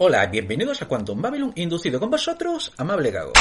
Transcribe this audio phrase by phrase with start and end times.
[0.00, 3.32] Hola, bienvenidos a Quantum Babylon, inducido con vosotros, amable Gago.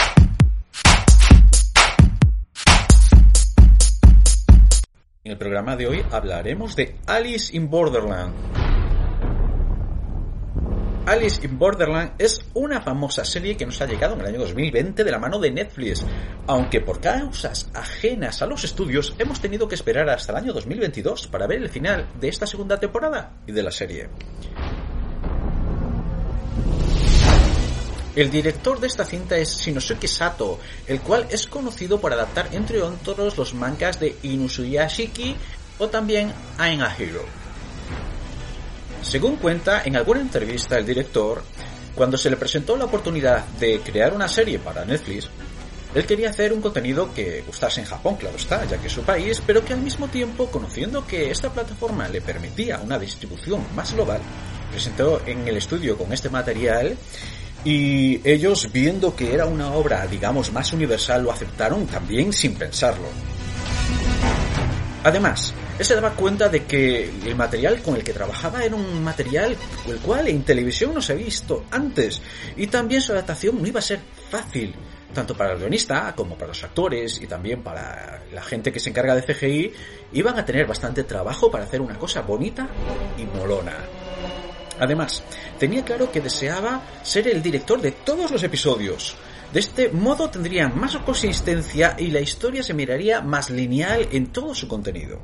[5.23, 8.33] En el programa de hoy hablaremos de Alice in Borderland.
[11.05, 15.03] Alice in Borderland es una famosa serie que nos ha llegado en el año 2020
[15.03, 16.03] de la mano de Netflix,
[16.47, 21.27] aunque por causas ajenas a los estudios hemos tenido que esperar hasta el año 2022
[21.27, 24.09] para ver el final de esta segunda temporada y de la serie.
[28.17, 32.81] El director de esta cinta es Shinosuke Sato, el cual es conocido por adaptar entre
[32.81, 35.35] otros los mangas de Inuyashiki
[35.77, 37.23] o también I'm Hero.
[39.03, 41.43] Según cuenta en alguna entrevista el director,
[41.93, 45.29] cuando se le presentó la oportunidad de crear una serie para Netflix,
[45.93, 49.03] él quería hacer un contenido que gustase en Japón, claro está, ya que es su
[49.03, 53.93] país, pero que al mismo tiempo, conociendo que esta plataforma le permitía una distribución más
[53.93, 54.21] global,
[54.71, 56.97] presentó en el estudio con este material
[57.67, 63.09] y ellos, viendo que era una obra, digamos, más universal, lo aceptaron también sin pensarlo.
[65.03, 69.03] Además, él se daba cuenta de que el material con el que trabajaba era un
[69.03, 72.21] material el cual en televisión no se ha visto antes
[72.55, 74.73] y también su adaptación no iba a ser fácil,
[75.13, 78.91] tanto para el guionista como para los actores y también para la gente que se
[78.91, 79.73] encarga de CGI,
[80.13, 82.69] iban a tener bastante trabajo para hacer una cosa bonita
[83.17, 84.06] y molona.
[84.79, 85.23] Además,
[85.59, 89.15] tenía claro que deseaba ser el director de todos los episodios.
[89.53, 94.53] De este modo tendría más consistencia y la historia se miraría más lineal en todo
[94.53, 95.19] su contenido.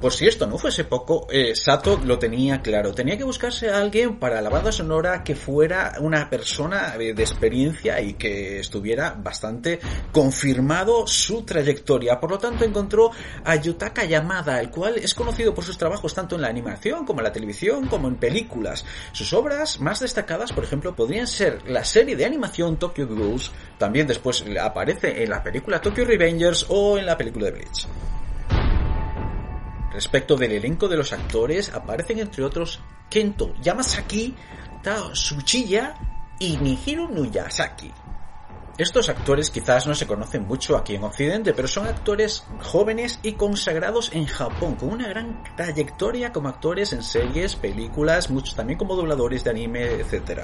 [0.00, 2.94] Por si esto no fuese poco, eh, Sato lo tenía claro.
[2.94, 8.00] Tenía que buscarse a alguien para la banda sonora que fuera una persona de experiencia
[8.00, 9.80] y que estuviera bastante
[10.12, 12.20] confirmado su trayectoria.
[12.20, 13.10] Por lo tanto, encontró
[13.44, 17.18] a Yutaka Yamada, el cual es conocido por sus trabajos tanto en la animación como
[17.18, 18.84] en la televisión como en películas.
[19.10, 23.40] Sus obras más destacadas, por ejemplo, podrían ser la serie de animación Tokyo Ghoul,
[23.78, 27.88] también después aparece en la película Tokyo Revengers o en la película de Bleach.
[29.98, 32.78] Respecto del elenco de los actores, aparecen entre otros
[33.10, 34.32] Kento Yamasaki,
[34.80, 35.96] Tao Tsuchiya
[36.38, 37.90] y Nihiro Nuyasaki.
[38.78, 43.32] Estos actores quizás no se conocen mucho aquí en Occidente, pero son actores jóvenes y
[43.32, 48.94] consagrados en Japón, con una gran trayectoria como actores en series, películas, muchos también como
[48.94, 50.42] dobladores de anime, etc.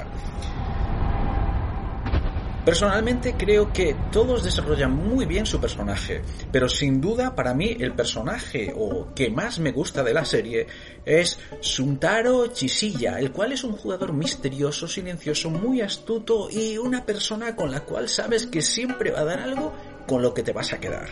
[2.64, 7.92] Personalmente creo que todos desarrollan muy bien su personaje, pero sin duda para mí el
[7.92, 10.66] personaje o que más me gusta de la serie
[11.04, 17.54] es Suntaro Chisilla, el cual es un jugador misterioso, silencioso, muy astuto y una persona
[17.54, 19.74] con la cual sabes que siempre va a dar algo
[20.06, 21.08] con lo que te vas a quedar.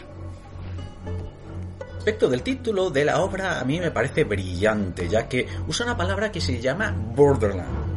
[1.97, 5.99] Respecto del título de la obra a mí me parece brillante, ya que usa una
[5.99, 7.91] palabra que se llama Borderland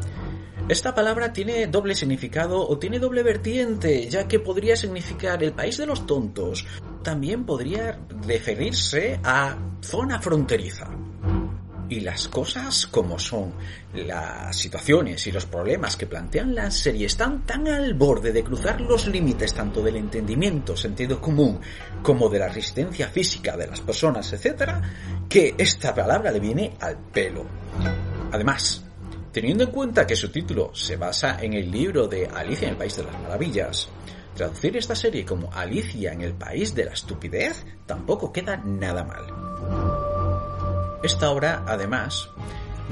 [0.68, 5.78] esta palabra tiene doble significado o tiene doble vertiente, ya que podría significar el país
[5.78, 6.66] de los tontos.
[7.04, 10.90] También podría referirse a zona fronteriza.
[11.88, 13.54] Y las cosas como son,
[13.94, 18.82] las situaciones y los problemas que plantean la serie están tan al borde de cruzar
[18.82, 21.60] los límites tanto del entendimiento, sentido común,
[22.02, 24.72] como de la resistencia física de las personas, etc.,
[25.30, 27.46] que esta palabra le viene al pelo.
[28.32, 28.85] Además,
[29.36, 32.78] Teniendo en cuenta que su título se basa en el libro de Alicia en el
[32.78, 33.90] País de las Maravillas,
[34.34, 39.26] traducir esta serie como Alicia en el País de la Estupidez tampoco queda nada mal.
[41.04, 42.30] Esta obra, además,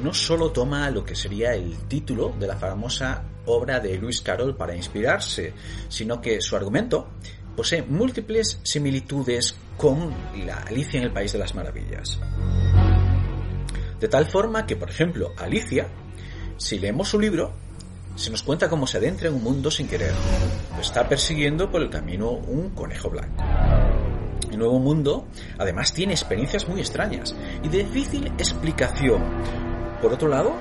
[0.03, 4.57] no solo toma lo que sería el título de la famosa obra de Lewis Carroll
[4.57, 5.53] para inspirarse,
[5.87, 7.07] sino que su argumento
[7.55, 10.13] posee múltiples similitudes con
[10.45, 12.19] la Alicia en el País de las Maravillas.
[13.97, 15.87] De tal forma que, por ejemplo, Alicia
[16.57, 17.51] si leemos su libro,
[18.15, 20.13] se nos cuenta cómo se adentra en un mundo sin querer.
[20.75, 23.43] Lo está persiguiendo por el camino un conejo blanco.
[24.51, 25.27] El nuevo mundo,
[25.57, 29.23] además, tiene experiencias muy extrañas y de difícil explicación.
[29.99, 30.53] Por otro lado,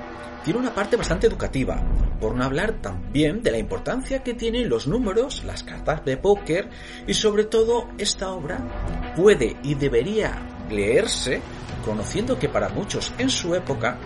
[0.45, 1.83] tiene una parte bastante educativa,
[2.21, 6.71] por no hablar también de la importancia que tienen los números, las cartas de póker
[7.07, 10.41] y sobre todo esta obra puede y debería
[10.71, 11.43] leerse
[11.85, 13.99] conociendo que para muchos en su época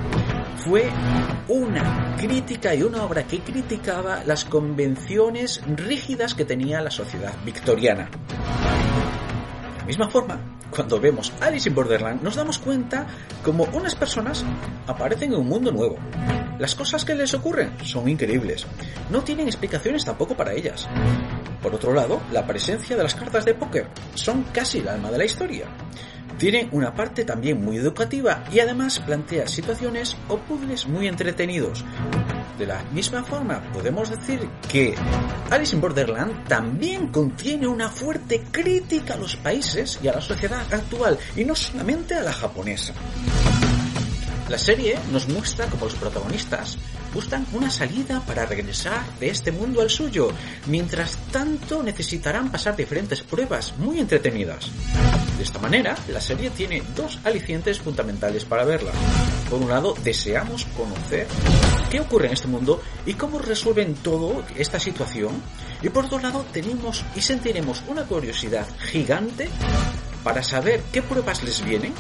[0.57, 0.89] fue
[1.49, 8.09] una crítica y una obra que criticaba las convenciones rígidas que tenía la sociedad victoriana.
[8.09, 10.41] De la misma forma,
[10.71, 13.07] cuando vemos Alice in Borderland nos damos cuenta
[13.43, 14.45] como unas personas
[14.87, 15.97] aparecen en un mundo nuevo.
[16.59, 18.67] Las cosas que les ocurren son increíbles.
[19.11, 20.89] No tienen explicaciones tampoco para ellas.
[21.63, 25.19] Por otro lado, la presencia de las cartas de póker son casi el alma de
[25.19, 25.67] la historia.
[26.39, 31.85] Tiene una parte también muy educativa y además plantea situaciones o puzzles muy entretenidos.
[32.59, 34.95] De la misma forma, podemos decir que
[35.51, 40.63] Alice in Borderland también contiene una fuerte crítica a los países y a la sociedad
[40.73, 42.93] actual, y no solamente a la japonesa.
[44.49, 46.79] La serie nos muestra como los protagonistas
[47.13, 50.29] buscan una salida para regresar de este mundo al suyo.
[50.67, 54.71] Mientras tanto necesitarán pasar diferentes pruebas muy entretenidas.
[55.37, 58.93] De esta manera, la serie tiene dos alicientes fundamentales para verla.
[59.51, 61.27] Por un lado, deseamos conocer
[61.91, 65.43] qué ocurre en este mundo y cómo resuelven todo esta situación.
[65.83, 69.49] Y por otro lado, tenemos y sentiremos una curiosidad gigante
[70.25, 71.93] para saber qué pruebas les vienen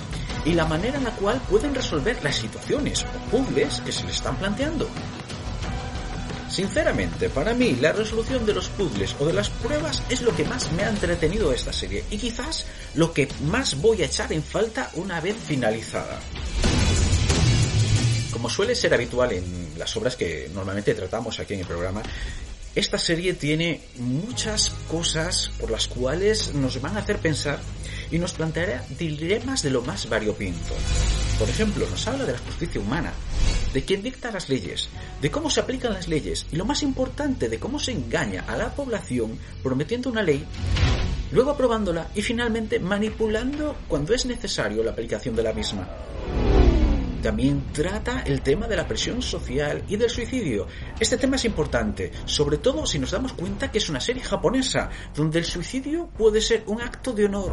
[0.47, 4.15] y la manera en la cual pueden resolver las situaciones o puzzles que se les
[4.15, 4.89] están planteando.
[6.57, 10.47] Sinceramente, para mí la resolución de los puzzles o de las pruebas es lo que
[10.47, 12.65] más me ha entretenido esta serie y quizás
[12.95, 16.19] lo que más voy a echar en falta una vez finalizada.
[18.31, 19.45] Como suele ser habitual en
[19.77, 22.03] las obras que normalmente tratamos aquí en el programa,
[22.75, 27.59] esta serie tiene muchas cosas por las cuales nos van a hacer pensar
[28.11, 30.75] y nos planteará dilemas de lo más variopinto.
[31.39, 33.13] Por ejemplo, nos habla de la justicia humana,
[33.77, 34.89] de quién dicta las leyes,
[35.21, 38.57] de cómo se aplican las leyes y lo más importante, de cómo se engaña a
[38.57, 40.47] la población prometiendo una ley,
[41.31, 45.87] luego aprobándola y finalmente manipulando cuando es necesario la aplicación de la misma.
[47.23, 50.67] También trata el tema de la presión social y del suicidio.
[50.99, 54.89] Este tema es importante, sobre todo si nos damos cuenta que es una serie japonesa,
[55.15, 57.53] donde el suicidio puede ser un acto de honor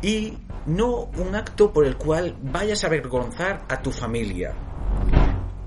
[0.00, 4.63] y no un acto por el cual vayas a avergonzar a tu familia.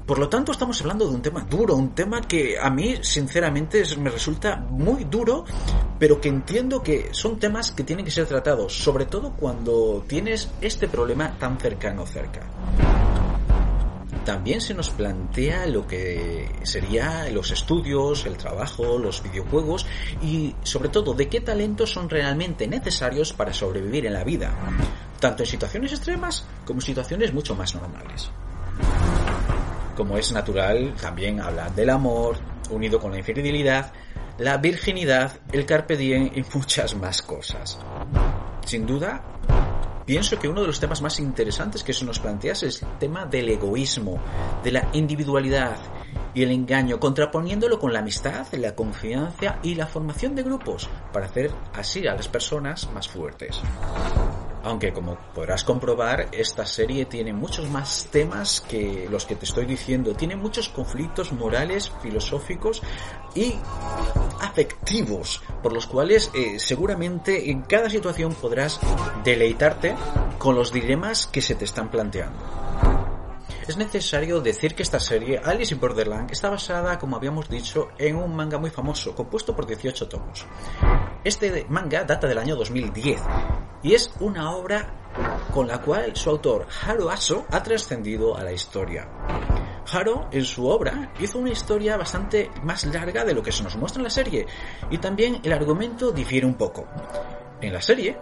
[0.08, 3.84] Por lo tanto, estamos hablando de un tema duro, un tema que a mí, sinceramente,
[3.98, 5.44] me resulta muy duro,
[6.00, 10.50] pero que entiendo que son temas que tienen que ser tratados, sobre todo cuando tienes
[10.62, 12.40] este problema tan cercano cerca
[14.24, 19.86] también se nos plantea lo que sería los estudios, el trabajo, los videojuegos
[20.22, 24.54] y sobre todo de qué talentos son realmente necesarios para sobrevivir en la vida,
[25.22, 28.30] tanto en situaciones extremas como en situaciones mucho más normales.
[29.98, 32.38] Como es natural, también habla del amor,
[32.70, 33.92] unido con la infidelidad,
[34.38, 37.80] la virginidad, el carpe diem y muchas más cosas.
[38.64, 39.24] Sin duda,
[40.06, 43.26] pienso que uno de los temas más interesantes que se nos plantea es el tema
[43.26, 44.22] del egoísmo,
[44.64, 45.78] de la individualidad
[46.36, 51.26] y el engaño, contraponiéndolo con la amistad, la confianza y la formación de grupos para
[51.26, 53.60] hacer así a las personas más fuertes.
[54.68, 59.66] Aunque como podrás comprobar, esta serie tiene muchos más temas que los que te estoy
[59.66, 60.14] diciendo.
[60.14, 62.84] Tiene muchos conflictos morales, filosóficos
[63.34, 63.56] y
[64.42, 68.82] afectivos, por los cuales eh, seguramente en cada situación podrás
[69.24, 69.96] deleitarte
[70.38, 72.67] con los dilemas que se te están planteando.
[73.68, 78.16] Es necesario decir que esta serie, Alice in Borderland, está basada, como habíamos dicho, en
[78.16, 80.46] un manga muy famoso, compuesto por 18 tomos.
[81.22, 83.22] Este manga data del año 2010
[83.84, 85.10] y es una obra
[85.54, 89.10] con la cual su autor, Haro Aso, ha trascendido a la historia.
[89.92, 93.76] Haro, en su obra, hizo una historia bastante más larga de lo que se nos
[93.76, 94.46] muestra en la serie,
[94.90, 96.88] y también el argumento difiere un poco.
[97.60, 98.18] En la serie,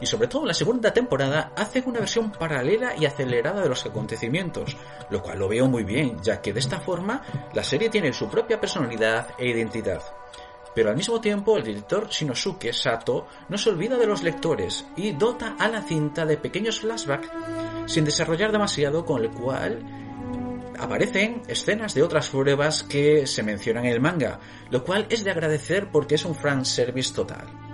[0.00, 4.76] y sobre todo la segunda temporada hacen una versión paralela y acelerada de los acontecimientos,
[5.10, 7.22] lo cual lo veo muy bien, ya que de esta forma
[7.52, 10.02] la serie tiene su propia personalidad e identidad.
[10.74, 15.12] Pero al mismo tiempo el director Shinosuke Sato no se olvida de los lectores y
[15.12, 17.28] dota a la cinta de pequeños flashbacks
[17.86, 19.82] sin desarrollar demasiado con el cual
[20.78, 24.38] aparecen escenas de otras pruebas que se mencionan en el manga,
[24.70, 27.67] lo cual es de agradecer porque es un fan service total.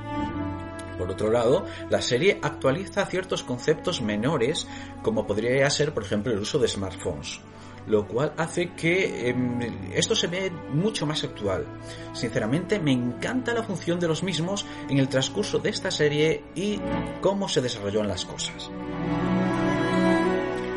[0.99, 4.67] Por otro lado, la serie actualiza ciertos conceptos menores,
[5.03, 7.41] como podría ser, por ejemplo, el uso de smartphones,
[7.87, 9.61] lo cual hace que em,
[9.95, 11.67] esto se ve mucho más actual.
[12.13, 16.81] Sinceramente, me encanta la función de los mismos en el transcurso de esta serie y
[17.21, 18.71] cómo se desarrollaron las cosas.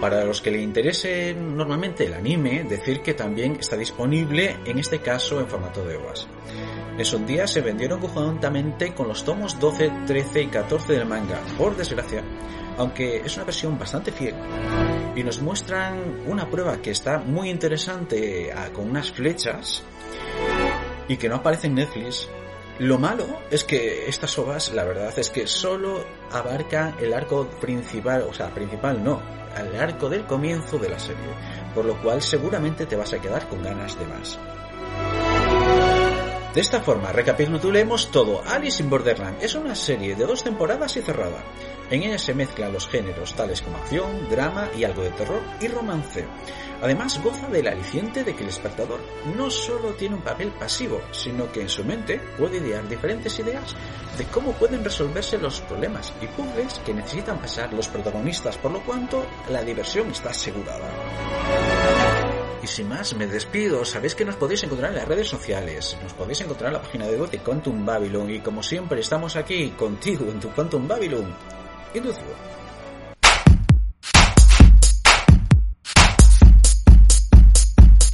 [0.02, 5.00] Para los que le interese normalmente el anime, decir que también está disponible, en este
[5.00, 6.28] caso en formato de OVAs.
[6.98, 11.76] Esos días se vendieron conjuntamente con los tomos 12, 13 y 14 del manga, por
[11.76, 12.24] desgracia,
[12.78, 14.34] aunque es una versión bastante fiel.
[15.16, 19.84] Y nos muestran una prueba que está muy interesante ah, con unas flechas
[21.08, 22.28] y que no aparece en Netflix.
[22.80, 28.26] Lo malo es que estas ovas, la verdad es que solo abarcan el arco principal,
[28.28, 29.22] o sea, principal no,
[29.56, 31.30] al arco del comienzo de la serie,
[31.76, 34.40] por lo cual seguramente te vas a quedar con ganas de más.
[36.58, 38.42] De esta forma, recapitulemos todo.
[38.48, 41.44] Alice in Borderland es una serie de dos temporadas y cerrada.
[41.92, 45.68] En ella se mezclan los géneros tales como acción, drama y algo de terror y
[45.68, 46.26] romance.
[46.82, 49.00] Además, goza del aliciente de que el espectador
[49.36, 53.76] no solo tiene un papel pasivo, sino que en su mente puede idear diferentes ideas
[54.18, 58.82] de cómo pueden resolverse los problemas y puzzles que necesitan pasar los protagonistas, por lo
[58.82, 60.90] cuanto la diversión está asegurada.
[62.68, 63.86] Y sin más, me despido.
[63.86, 65.98] Sabéis que nos podéis encontrar en las redes sociales.
[66.04, 68.30] Nos podéis encontrar en la página de web de Quantum Babylon.
[68.30, 71.34] Y como siempre, estamos aquí contigo en tu Quantum Babylon.
[71.94, 72.67] Induzio.